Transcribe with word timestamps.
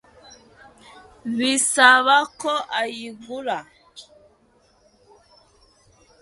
bisaba 1.37 2.17
ko 2.39 2.53
ayigura 2.81 3.57